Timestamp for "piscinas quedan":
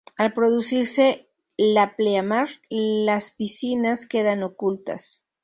3.29-4.41